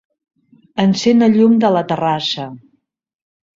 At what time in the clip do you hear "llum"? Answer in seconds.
1.41-1.61